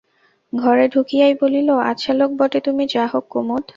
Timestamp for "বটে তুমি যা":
2.39-3.03